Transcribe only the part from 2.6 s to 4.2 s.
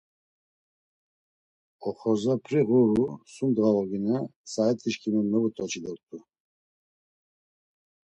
ğuru sum ndğa ogine